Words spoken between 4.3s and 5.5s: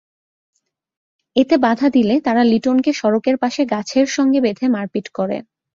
বেঁধে মারপিট করে।